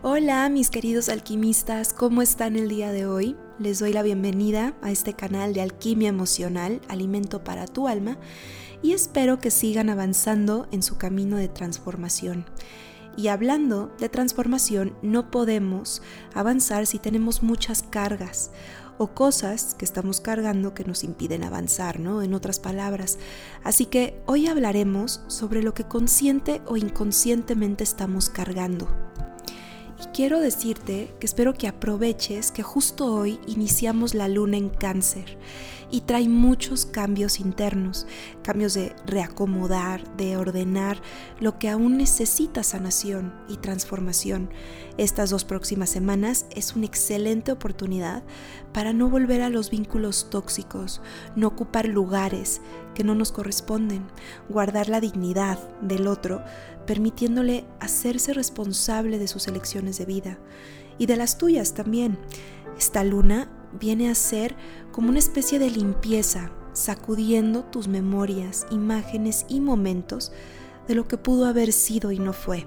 Hola 0.00 0.48
mis 0.48 0.70
queridos 0.70 1.08
alquimistas, 1.08 1.92
¿cómo 1.92 2.22
están 2.22 2.54
el 2.54 2.68
día 2.68 2.92
de 2.92 3.06
hoy? 3.06 3.36
Les 3.58 3.80
doy 3.80 3.92
la 3.92 4.04
bienvenida 4.04 4.74
a 4.80 4.92
este 4.92 5.14
canal 5.14 5.54
de 5.54 5.60
Alquimia 5.60 6.08
Emocional, 6.08 6.80
Alimento 6.86 7.42
para 7.42 7.66
tu 7.66 7.88
Alma, 7.88 8.16
y 8.80 8.92
espero 8.92 9.40
que 9.40 9.50
sigan 9.50 9.90
avanzando 9.90 10.68
en 10.70 10.84
su 10.84 10.98
camino 10.98 11.36
de 11.36 11.48
transformación. 11.48 12.46
Y 13.16 13.26
hablando 13.26 13.92
de 13.98 14.08
transformación, 14.08 14.96
no 15.02 15.32
podemos 15.32 16.00
avanzar 16.32 16.86
si 16.86 17.00
tenemos 17.00 17.42
muchas 17.42 17.82
cargas 17.82 18.52
o 18.98 19.08
cosas 19.08 19.74
que 19.74 19.84
estamos 19.84 20.20
cargando 20.20 20.74
que 20.74 20.84
nos 20.84 21.02
impiden 21.02 21.42
avanzar, 21.42 21.98
¿no? 21.98 22.22
En 22.22 22.34
otras 22.34 22.60
palabras. 22.60 23.18
Así 23.64 23.86
que 23.86 24.22
hoy 24.26 24.46
hablaremos 24.46 25.22
sobre 25.26 25.60
lo 25.60 25.74
que 25.74 25.82
consciente 25.82 26.62
o 26.66 26.76
inconscientemente 26.76 27.82
estamos 27.82 28.30
cargando. 28.30 28.88
Y 30.00 30.06
quiero 30.14 30.40
decirte 30.40 31.12
que 31.18 31.26
espero 31.26 31.54
que 31.54 31.66
aproveches 31.66 32.52
que 32.52 32.62
justo 32.62 33.12
hoy 33.12 33.40
iniciamos 33.46 34.14
la 34.14 34.28
luna 34.28 34.56
en 34.56 34.68
cáncer 34.68 35.38
y 35.90 36.02
trae 36.02 36.28
muchos 36.28 36.86
cambios 36.86 37.40
internos, 37.40 38.06
cambios 38.42 38.74
de 38.74 38.94
reacomodar, 39.06 40.16
de 40.16 40.36
ordenar 40.36 41.00
lo 41.40 41.58
que 41.58 41.68
aún 41.68 41.96
necesita 41.96 42.62
sanación 42.62 43.34
y 43.48 43.56
transformación. 43.56 44.50
Estas 44.98 45.30
dos 45.30 45.44
próximas 45.44 45.90
semanas 45.90 46.46
es 46.54 46.76
una 46.76 46.86
excelente 46.86 47.52
oportunidad 47.52 48.22
para 48.72 48.92
no 48.92 49.08
volver 49.08 49.42
a 49.42 49.48
los 49.48 49.70
vínculos 49.70 50.28
tóxicos, 50.30 51.00
no 51.36 51.48
ocupar 51.48 51.86
lugares 51.86 52.60
que 52.98 53.04
no 53.04 53.14
nos 53.14 53.30
corresponden, 53.30 54.08
guardar 54.48 54.88
la 54.88 55.00
dignidad 55.00 55.56
del 55.80 56.08
otro, 56.08 56.42
permitiéndole 56.84 57.64
hacerse 57.78 58.34
responsable 58.34 59.20
de 59.20 59.28
sus 59.28 59.46
elecciones 59.46 59.98
de 59.98 60.04
vida 60.04 60.38
y 60.98 61.06
de 61.06 61.14
las 61.14 61.38
tuyas 61.38 61.74
también. 61.74 62.18
Esta 62.76 63.04
luna 63.04 63.52
viene 63.78 64.10
a 64.10 64.16
ser 64.16 64.56
como 64.90 65.10
una 65.10 65.20
especie 65.20 65.60
de 65.60 65.70
limpieza, 65.70 66.50
sacudiendo 66.72 67.62
tus 67.62 67.86
memorias, 67.86 68.66
imágenes 68.72 69.46
y 69.48 69.60
momentos 69.60 70.32
de 70.88 70.96
lo 70.96 71.06
que 71.06 71.18
pudo 71.18 71.46
haber 71.46 71.72
sido 71.72 72.10
y 72.10 72.18
no 72.18 72.32
fue. 72.32 72.66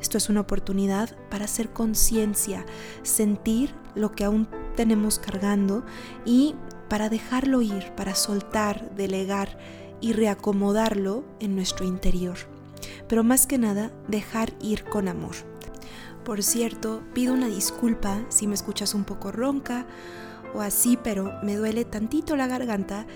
Esto 0.00 0.18
es 0.18 0.28
una 0.28 0.40
oportunidad 0.40 1.16
para 1.30 1.44
hacer 1.44 1.72
conciencia, 1.72 2.66
sentir 3.04 3.72
lo 3.94 4.10
que 4.10 4.24
aún 4.24 4.48
tenemos 4.80 5.18
cargando 5.18 5.84
y 6.24 6.54
para 6.88 7.10
dejarlo 7.10 7.60
ir, 7.60 7.92
para 7.96 8.14
soltar, 8.14 8.94
delegar 8.94 9.58
y 10.00 10.14
reacomodarlo 10.14 11.22
en 11.38 11.54
nuestro 11.54 11.84
interior. 11.84 12.38
Pero 13.06 13.22
más 13.22 13.46
que 13.46 13.58
nada, 13.58 13.92
dejar 14.08 14.54
ir 14.58 14.84
con 14.84 15.08
amor. 15.08 15.36
Por 16.24 16.42
cierto, 16.42 17.02
pido 17.12 17.34
una 17.34 17.48
disculpa 17.48 18.24
si 18.30 18.46
me 18.46 18.54
escuchas 18.54 18.94
un 18.94 19.04
poco 19.04 19.30
ronca 19.30 19.86
o 20.54 20.62
así, 20.62 20.98
pero 21.04 21.30
me 21.42 21.56
duele 21.56 21.84
tantito 21.84 22.34
la 22.34 22.46
garganta 22.46 23.06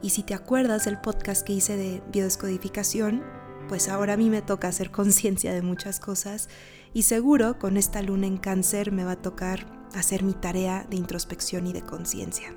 y 0.00 0.08
si 0.08 0.22
te 0.22 0.32
acuerdas 0.32 0.86
del 0.86 1.02
podcast 1.02 1.46
que 1.46 1.52
hice 1.52 1.76
de 1.76 2.02
biodescodificación, 2.10 3.22
pues 3.68 3.88
ahora 3.88 4.14
a 4.14 4.16
mí 4.16 4.30
me 4.30 4.42
toca 4.42 4.68
hacer 4.68 4.90
conciencia 4.90 5.52
de 5.52 5.62
muchas 5.62 6.00
cosas 6.00 6.48
y 6.92 7.02
seguro 7.02 7.58
con 7.58 7.76
esta 7.76 8.02
luna 8.02 8.26
en 8.26 8.36
cáncer 8.36 8.92
me 8.92 9.04
va 9.04 9.12
a 9.12 9.22
tocar 9.22 9.66
hacer 9.94 10.22
mi 10.22 10.34
tarea 10.34 10.86
de 10.88 10.96
introspección 10.96 11.66
y 11.66 11.72
de 11.72 11.82
conciencia. 11.82 12.54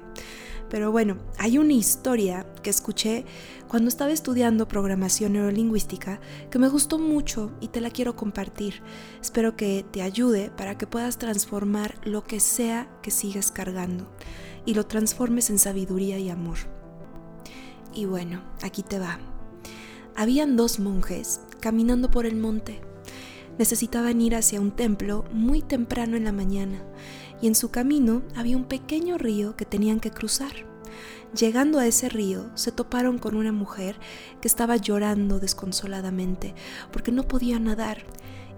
Pero 0.70 0.92
bueno, 0.92 1.18
hay 1.38 1.60
una 1.60 1.74
historia 1.74 2.48
que 2.64 2.70
escuché 2.70 3.26
cuando 3.68 3.90
estaba 3.90 4.12
estudiando 4.12 4.68
programación 4.68 5.34
neurolingüística 5.34 6.20
que 6.50 6.58
me 6.58 6.68
gustó 6.68 6.98
mucho 6.98 7.52
y 7.60 7.68
te 7.68 7.82
la 7.82 7.92
quiero 7.92 8.16
compartir. 8.16 8.82
Espero 9.22 9.56
que 9.56 9.86
te 9.92 10.02
ayude 10.02 10.50
para 10.50 10.78
que 10.78 10.88
puedas 10.88 11.18
transformar 11.18 11.96
lo 12.06 12.24
que 12.24 12.40
sea 12.40 12.90
que 13.04 13.12
sigues 13.12 13.52
cargando 13.52 14.10
y 14.66 14.74
lo 14.74 14.88
transformes 14.88 15.50
en 15.50 15.60
sabiduría 15.60 16.18
y 16.18 16.30
amor. 16.30 16.58
Y 17.94 18.06
bueno, 18.06 18.42
aquí 18.64 18.82
te 18.82 18.98
va. 18.98 19.33
Habían 20.16 20.56
dos 20.56 20.80
monjes 20.80 21.42
caminando 21.60 22.12
por 22.12 22.26
el 22.26 22.36
monte. 22.36 22.82
Necesitaban 23.58 24.22
ir 24.22 24.36
hacia 24.36 24.62
un 24.62 24.72
templo 24.72 25.26
muy 25.32 25.62
temprano 25.62 26.18
en 26.18 26.24
la 26.24 26.32
mañana 26.32 26.84
y 27.42 27.48
en 27.48 27.56
su 27.56 27.72
camino 27.72 28.22
había 28.36 28.58
un 28.58 28.66
pequeño 28.66 29.18
río 29.18 29.56
que 29.56 29.66
tenían 29.66 30.00
que 30.00 30.12
cruzar. 30.12 30.52
Llegando 31.38 31.80
a 31.80 31.88
ese 31.88 32.10
río, 32.10 32.52
se 32.56 32.72
toparon 32.72 33.18
con 33.18 33.36
una 33.36 33.52
mujer 33.52 33.96
que 34.40 34.48
estaba 34.48 34.78
llorando 34.78 35.40
desconsoladamente 35.40 36.54
porque 36.92 37.12
no 37.12 37.28
podía 37.28 37.58
nadar 37.58 38.06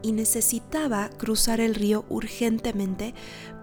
y 0.05 0.11
necesitaba 0.11 1.09
cruzar 1.17 1.59
el 1.59 1.73
río 1.73 2.05
urgentemente 2.09 3.15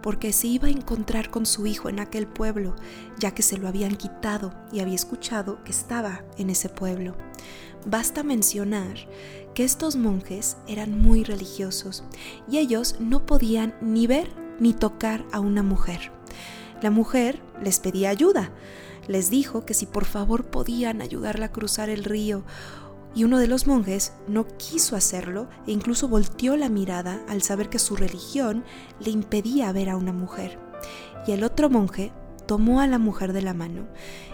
porque 0.02 0.32
se 0.32 0.48
iba 0.48 0.66
a 0.66 0.72
encontrar 0.72 1.30
con 1.30 1.46
su 1.46 1.68
hijo 1.68 1.88
en 1.88 2.00
aquel 2.00 2.26
pueblo, 2.26 2.74
ya 3.16 3.30
que 3.30 3.42
se 3.42 3.58
lo 3.58 3.68
habían 3.68 3.94
quitado 3.94 4.52
y 4.72 4.80
había 4.80 4.96
escuchado 4.96 5.62
que 5.62 5.70
estaba 5.70 6.24
en 6.38 6.50
ese 6.50 6.68
pueblo. 6.68 7.14
Basta 7.86 8.24
mencionar 8.24 8.96
que 9.54 9.62
estos 9.62 9.94
monjes 9.94 10.56
eran 10.66 11.00
muy 11.00 11.22
religiosos 11.22 12.02
y 12.50 12.58
ellos 12.58 12.96
no 12.98 13.24
podían 13.24 13.76
ni 13.80 14.08
ver 14.08 14.28
ni 14.58 14.72
tocar 14.72 15.24
a 15.30 15.38
una 15.38 15.62
mujer. 15.62 16.10
La 16.82 16.90
mujer 16.90 17.40
les 17.62 17.78
pedía 17.78 18.10
ayuda, 18.10 18.50
les 19.06 19.30
dijo 19.30 19.64
que 19.64 19.74
si 19.74 19.86
por 19.86 20.06
favor 20.06 20.46
podían 20.46 21.02
ayudarla 21.02 21.46
a 21.46 21.52
cruzar 21.52 21.88
el 21.88 22.02
río, 22.02 22.42
y 23.14 23.24
uno 23.24 23.38
de 23.38 23.46
los 23.46 23.66
monjes 23.66 24.12
no 24.26 24.46
quiso 24.56 24.96
hacerlo 24.96 25.48
e 25.66 25.72
incluso 25.72 26.08
volteó 26.08 26.56
la 26.56 26.68
mirada 26.68 27.20
al 27.28 27.42
saber 27.42 27.68
que 27.68 27.78
su 27.78 27.96
religión 27.96 28.64
le 29.00 29.10
impedía 29.10 29.72
ver 29.72 29.90
a 29.90 29.96
una 29.96 30.12
mujer. 30.12 30.58
Y 31.26 31.32
el 31.32 31.44
otro 31.44 31.68
monje 31.70 32.12
tomó 32.46 32.80
a 32.80 32.86
la 32.86 32.98
mujer 32.98 33.32
de 33.32 33.42
la 33.42 33.54
mano 33.54 33.86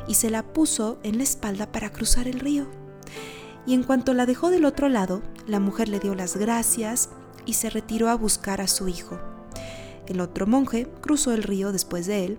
y 0.07 0.15
se 0.15 0.31
la 0.31 0.43
puso 0.43 0.99
en 1.03 1.19
la 1.19 1.25
espalda 1.25 1.71
para 1.71 1.91
cruzar 1.91 2.29
el 2.29 2.41
río. 2.41 2.67
Y 3.67 3.75
en 3.75 3.83
cuanto 3.83 4.15
la 4.15 4.27
dejó 4.27 4.51
del 4.51 4.65
otro 4.65 4.89
lado, 4.89 5.23
la 5.47 5.61
mujer 5.61 5.89
le 5.89 6.01
dio 6.01 6.15
las 6.15 6.37
gracias 6.37 7.11
y 7.45 7.55
se 7.55 7.71
retiró 7.71 8.09
a 8.09 8.15
buscar 8.15 8.61
a 8.61 8.69
su 8.69 8.89
hijo. 8.89 9.19
El 10.07 10.21
otro 10.21 10.47
monje 10.47 10.89
cruzó 11.03 11.33
el 11.33 11.43
río 11.43 11.71
después 11.71 12.07
de 12.07 12.25
él 12.25 12.39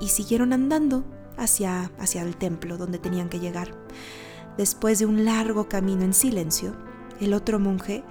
y 0.00 0.08
siguieron 0.08 0.54
andando 0.54 1.04
hacia, 1.36 1.90
hacia 1.98 2.22
el 2.22 2.36
templo 2.36 2.78
donde 2.78 2.98
tenían 2.98 3.28
que 3.28 3.40
llegar. 3.40 3.74
Después 4.60 4.98
de 4.98 5.06
un 5.06 5.24
largo 5.24 5.70
camino 5.70 6.02
en 6.02 6.12
silencio, 6.12 6.76
el 7.18 7.32
otro 7.32 7.58
monje 7.58 8.04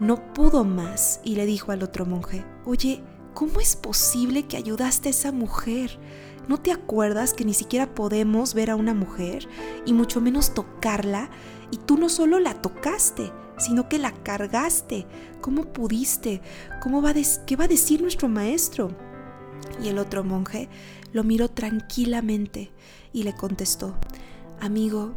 no 0.00 0.32
pudo 0.32 0.64
más 0.64 1.20
y 1.22 1.36
le 1.36 1.46
dijo 1.46 1.70
al 1.70 1.84
otro 1.84 2.04
monje, 2.06 2.44
oye, 2.64 3.04
¿cómo 3.34 3.60
es 3.60 3.76
posible 3.76 4.48
que 4.48 4.56
ayudaste 4.56 5.06
a 5.06 5.10
esa 5.10 5.30
mujer? 5.30 6.00
¿No 6.48 6.58
te 6.58 6.72
acuerdas 6.72 7.34
que 7.34 7.44
ni 7.44 7.54
siquiera 7.54 7.94
podemos 7.94 8.52
ver 8.52 8.70
a 8.70 8.74
una 8.74 8.94
mujer 8.94 9.46
y 9.86 9.92
mucho 9.92 10.20
menos 10.20 10.54
tocarla? 10.54 11.30
Y 11.70 11.76
tú 11.76 11.96
no 11.96 12.08
solo 12.08 12.40
la 12.40 12.60
tocaste, 12.60 13.30
sino 13.56 13.88
que 13.88 14.00
la 14.00 14.10
cargaste. 14.10 15.06
¿Cómo 15.40 15.72
pudiste? 15.72 16.42
¿Cómo 16.82 17.00
va 17.00 17.14
¿Qué 17.46 17.54
va 17.54 17.66
a 17.66 17.68
decir 17.68 18.02
nuestro 18.02 18.28
maestro? 18.28 18.90
Y 19.80 19.86
el 19.86 20.00
otro 20.00 20.24
monje 20.24 20.68
lo 21.12 21.22
miró 21.22 21.48
tranquilamente 21.48 22.72
y 23.12 23.22
le 23.22 23.36
contestó, 23.36 23.94
Amigo, 24.60 25.14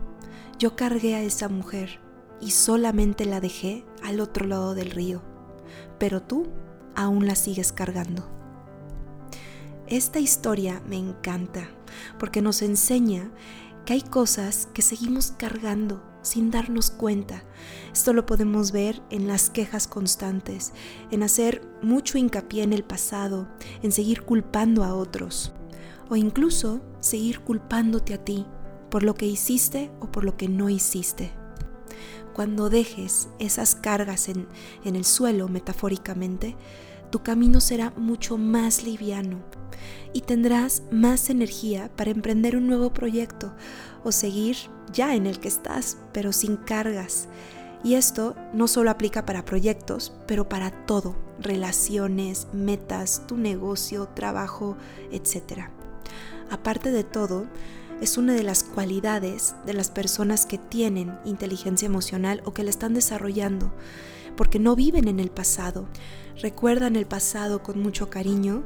yo 0.58 0.76
cargué 0.76 1.16
a 1.16 1.22
esa 1.22 1.50
mujer 1.50 2.00
y 2.40 2.52
solamente 2.52 3.26
la 3.26 3.42
dejé 3.42 3.86
al 4.04 4.20
otro 4.20 4.46
lado 4.46 4.76
del 4.76 4.92
río, 4.92 5.22
pero 6.00 6.22
tú 6.22 6.48
aún 6.96 7.28
la 7.28 7.36
sigues 7.36 7.72
cargando. 7.72 8.30
Esta 9.88 10.20
historia 10.20 10.82
me 10.88 10.98
encanta 10.98 11.70
porque 12.20 12.42
nos 12.42 12.62
enseña 12.62 13.32
que 13.86 13.94
hay 13.94 14.02
cosas 14.02 14.68
que 14.74 14.82
seguimos 14.82 15.32
cargando 15.32 16.04
sin 16.22 16.50
darnos 16.50 16.90
cuenta. 16.90 17.44
Esto 17.94 18.14
lo 18.14 18.26
podemos 18.26 18.72
ver 18.72 19.02
en 19.12 19.28
las 19.28 19.52
quejas 19.52 19.88
constantes, 19.88 20.74
en 21.12 21.22
hacer 21.22 21.62
mucho 21.84 22.18
hincapié 22.18 22.64
en 22.64 22.74
el 22.74 22.84
pasado, 22.84 23.48
en 23.84 23.92
seguir 23.92 24.24
culpando 24.24 24.84
a 24.84 24.96
otros 24.96 25.54
o 26.10 26.16
incluso 26.16 26.82
seguir 27.00 27.42
culpándote 27.42 28.14
a 28.14 28.24
ti 28.24 28.46
por 28.90 29.04
lo 29.04 29.16
que 29.16 29.26
hiciste 29.26 29.92
o 30.00 30.12
por 30.12 30.24
lo 30.24 30.38
que 30.38 30.48
no 30.48 30.70
hiciste. 30.70 31.32
Cuando 32.34 32.70
dejes 32.70 33.30
esas 33.40 33.76
cargas 33.76 34.28
en, 34.28 34.48
en 34.84 34.96
el 34.96 35.06
suelo, 35.06 35.48
metafóricamente, 35.48 36.56
tu 37.12 37.24
camino 37.24 37.62
será 37.62 37.92
mucho 37.92 38.38
más 38.38 38.84
liviano 38.84 39.40
y 40.14 40.22
tendrás 40.22 40.84
más 40.92 41.30
energía 41.30 41.90
para 41.96 42.12
emprender 42.12 42.56
un 42.58 42.68
nuevo 42.68 42.92
proyecto 42.94 43.54
o 44.04 44.12
seguir 44.12 44.58
ya 44.92 45.16
en 45.16 45.26
el 45.26 45.40
que 45.40 45.48
estás, 45.48 45.98
pero 46.14 46.32
sin 46.32 46.58
cargas. 46.58 47.28
Y 47.84 47.96
esto 47.96 48.36
no 48.54 48.68
solo 48.68 48.90
aplica 48.90 49.26
para 49.26 49.46
proyectos, 49.46 50.14
pero 50.28 50.50
para 50.50 50.72
todo, 50.86 51.16
relaciones, 51.40 52.48
metas, 52.52 53.28
tu 53.28 53.38
negocio, 53.38 54.08
trabajo, 54.08 54.76
etc. 55.12 55.70
Aparte 56.50 56.92
de 56.92 57.04
todo, 57.04 57.46
es 58.02 58.18
una 58.18 58.34
de 58.34 58.44
las 58.44 58.64
cualidades 58.64 59.56
de 59.66 59.74
las 59.74 59.90
personas 59.90 60.46
que 60.46 60.58
tienen 60.58 61.18
inteligencia 61.26 61.86
emocional 61.86 62.42
o 62.46 62.54
que 62.54 62.64
la 62.64 62.70
están 62.70 62.94
desarrollando, 62.94 63.74
porque 64.36 64.60
no 64.60 64.76
viven 64.76 65.08
en 65.08 65.20
el 65.20 65.32
pasado. 65.32 65.88
Recuerdan 66.42 66.96
el 66.96 67.06
pasado 67.06 67.64
con 67.64 67.82
mucho 67.82 68.10
cariño, 68.10 68.64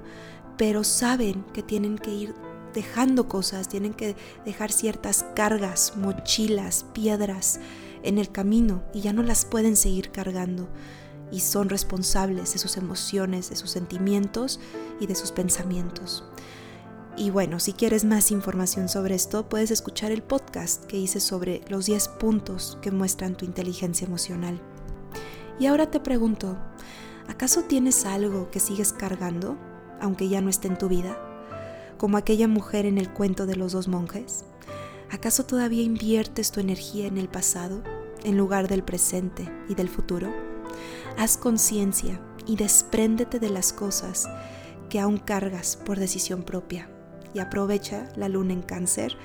pero 0.58 0.84
saben 0.84 1.44
que 1.54 1.64
tienen 1.64 1.98
que 1.98 2.12
ir 2.12 2.34
dejando 2.74 3.28
cosas, 3.28 3.68
tienen 3.68 3.94
que 3.94 4.16
dejar 4.46 4.72
ciertas 4.72 5.26
cargas, 5.36 5.94
mochilas, 5.96 6.86
piedras 6.94 7.60
en 8.04 8.18
el 8.18 8.31
camino 8.31 8.84
y 8.94 9.02
ya 9.02 9.14
no 9.14 9.24
las 9.24 9.46
pueden 9.46 9.76
seguir 9.76 10.12
cargando 10.12 10.70
y 11.31 11.42
son 11.42 11.70
responsables 11.70 12.54
de 12.54 12.60
sus 12.60 12.78
emociones, 12.78 13.50
de 13.50 13.56
sus 13.56 13.70
sentimientos 13.70 14.60
y 15.00 15.08
de 15.08 15.16
sus 15.16 15.31
pensamientos. 15.31 16.24
Y 17.19 17.31
bueno, 17.31 17.60
si 17.60 17.74
quieres 17.74 18.06
más 18.06 18.31
información 18.31 18.88
sobre 18.88 19.13
esto, 19.13 19.50
puedes 19.50 19.71
escuchar 19.71 20.13
el 20.13 20.24
podcast 20.24 20.86
que 20.86 20.95
hice 20.95 21.19
sobre 21.19 21.62
los 21.68 21.86
10 21.86 22.07
puntos 22.07 22.77
que 22.81 22.92
muestran 22.92 23.36
tu 23.36 23.44
inteligencia 23.44 24.07
emocional. 24.07 24.62
Y 25.60 25.66
ahora 25.66 25.92
te 25.92 26.00
pregunto, 26.00 26.57
¿acaso 27.27 27.63
tienes 27.63 28.06
algo 28.06 28.50
que 28.51 28.62
sigues 28.62 28.94
cargando, 28.94 29.57
aunque 30.00 30.30
ya 30.30 30.39
no 30.39 30.50
esté 30.50 30.69
en 30.69 30.77
tu 30.77 30.88
vida? 30.88 31.19
Como 31.98 32.16
aquella 32.16 32.48
mujer 32.48 32.86
en 32.86 32.98
el 32.98 33.12
cuento 33.12 33.45
de 33.45 33.57
los 33.57 33.74
dos 33.74 33.89
monjes. 33.89 34.45
¿Acaso 35.12 35.44
todavía 35.44 35.83
inviertes 35.83 36.54
tu 36.54 36.62
energía 36.62 37.06
en 37.06 37.18
el 37.18 37.27
pasado 37.27 37.83
en 38.24 38.38
lugar 38.38 38.69
del 38.69 38.81
presente 38.81 39.51
y 39.68 39.75
del 39.75 39.89
futuro? 39.89 40.33
Haz 41.18 41.36
conciencia 41.36 42.21
y 42.45 42.56
despréndete 42.56 43.39
de 43.39 43.50
las 43.50 43.74
cosas 43.74 44.30
que 44.89 45.01
aún 45.01 45.18
cargas 45.18 45.75
por 45.75 46.00
decisión 46.00 46.44
propia 46.44 46.89
y 47.34 47.40
aprovecha 47.40 48.10
la 48.16 48.30
luna 48.30 48.54
en 48.54 48.62
cáncer 48.62 49.18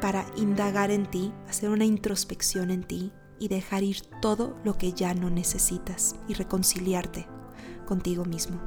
para 0.00 0.24
indagar 0.36 0.90
en 0.90 1.06
ti, 1.06 1.32
hacer 1.48 1.70
una 1.70 1.84
introspección 1.84 2.70
en 2.70 2.84
ti 2.84 3.12
y 3.38 3.48
dejar 3.48 3.82
ir 3.82 4.02
todo 4.20 4.56
lo 4.64 4.76
que 4.78 4.92
ya 4.92 5.14
no 5.14 5.30
necesitas 5.30 6.16
y 6.28 6.34
reconciliarte 6.34 7.26
contigo 7.86 8.24
mismo. 8.24 8.60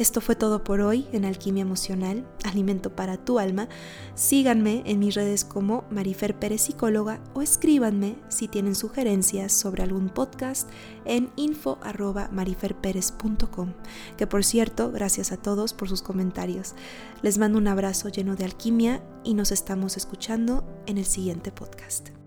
Esto 0.00 0.20
fue 0.22 0.34
todo 0.34 0.64
por 0.64 0.80
hoy 0.80 1.06
en 1.12 1.26
Alquimia 1.26 1.60
Emocional, 1.60 2.26
Alimento 2.44 2.96
para 2.96 3.18
tu 3.18 3.38
Alma. 3.38 3.68
Síganme 4.14 4.82
en 4.86 4.98
mis 4.98 5.14
redes 5.14 5.44
como 5.44 5.84
Marifer 5.90 6.38
Pérez 6.38 6.62
Psicóloga 6.62 7.22
o 7.34 7.42
escríbanme 7.42 8.16
si 8.30 8.48
tienen 8.48 8.74
sugerencias 8.74 9.52
sobre 9.52 9.82
algún 9.82 10.08
podcast 10.08 10.70
en 11.04 11.30
info.mariferperez.com. 11.36 13.74
Que 14.16 14.26
por 14.26 14.42
cierto, 14.42 14.90
gracias 14.90 15.32
a 15.32 15.36
todos 15.36 15.74
por 15.74 15.90
sus 15.90 16.00
comentarios. 16.00 16.74
Les 17.20 17.36
mando 17.36 17.58
un 17.58 17.68
abrazo 17.68 18.08
lleno 18.08 18.36
de 18.36 18.46
alquimia 18.46 19.02
y 19.22 19.34
nos 19.34 19.52
estamos 19.52 19.98
escuchando 19.98 20.64
en 20.86 20.96
el 20.96 21.04
siguiente 21.04 21.52
podcast. 21.52 22.19